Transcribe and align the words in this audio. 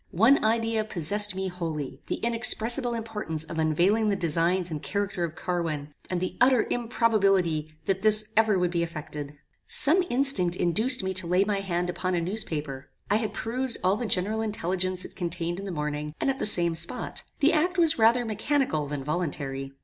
One 0.17 0.43
idea 0.43 0.83
possessed 0.83 1.35
me 1.35 1.47
wholly; 1.47 2.01
the 2.07 2.15
inexpressible 2.15 2.95
importance 2.95 3.43
of 3.43 3.59
unveiling 3.59 4.09
the 4.09 4.15
designs 4.15 4.71
and 4.71 4.81
character 4.81 5.23
of 5.23 5.35
Carwin, 5.35 5.93
and 6.09 6.19
the 6.19 6.37
utter 6.41 6.65
improbability 6.71 7.75
that 7.85 8.01
this 8.01 8.31
ever 8.35 8.57
would 8.57 8.71
be 8.71 8.81
effected. 8.81 9.33
Some 9.67 10.01
instinct 10.09 10.55
induced 10.55 11.03
me 11.03 11.13
to 11.13 11.27
lay 11.27 11.43
my 11.43 11.59
hand 11.59 11.87
upon 11.87 12.15
a 12.15 12.19
newspaper. 12.21 12.89
I 13.11 13.17
had 13.17 13.31
perused 13.31 13.77
all 13.83 13.95
the 13.95 14.07
general 14.07 14.41
intelligence 14.41 15.05
it 15.05 15.15
contained 15.15 15.59
in 15.59 15.65
the 15.65 15.71
morning, 15.71 16.15
and 16.19 16.31
at 16.31 16.39
the 16.39 16.47
same 16.47 16.73
spot. 16.73 17.21
The 17.39 17.53
act 17.53 17.77
was 17.77 17.99
rather 17.99 18.25
mechanical 18.25 18.87
than 18.87 19.03
voluntary. 19.03 19.71